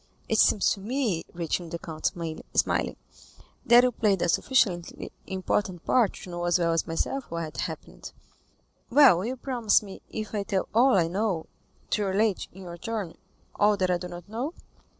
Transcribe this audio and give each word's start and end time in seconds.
"It 0.27 0.39
seems 0.39 0.71
to 0.71 0.79
me," 0.79 1.21
returned 1.31 1.69
the 1.73 1.77
count, 1.77 2.07
smiling, 2.55 2.95
"that 3.67 3.83
you 3.83 3.91
played 3.91 4.23
a 4.23 4.29
sufficiently 4.29 5.11
important 5.27 5.85
part 5.85 6.13
to 6.15 6.31
know 6.31 6.45
as 6.45 6.57
well 6.57 6.73
as 6.73 6.87
myself 6.87 7.29
what 7.29 7.55
happened." 7.57 8.11
20249m 8.89 8.95
"Well, 8.95 9.23
you 9.23 9.35
promise 9.35 9.83
me, 9.83 10.01
if 10.09 10.33
I 10.33 10.41
tell 10.41 10.67
all 10.73 10.95
I 10.95 11.07
know, 11.07 11.45
to 11.91 12.03
relate, 12.03 12.47
in 12.51 12.63
your 12.63 12.79
turn, 12.79 13.13
all 13.53 13.77
that 13.77 13.91
I 13.91 13.99
do 13.99 14.07
not 14.07 14.27
know?" 14.27 14.55